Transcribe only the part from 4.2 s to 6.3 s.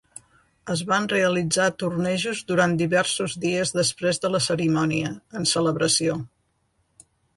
de la cerimònia, en celebració.